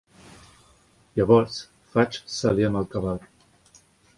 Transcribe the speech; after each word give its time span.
Llavors, 1.19 1.59
Phage 1.91 2.25
s'alia 2.39 2.71
amb 2.73 2.81
el 2.83 2.89
Cabal. 2.95 3.25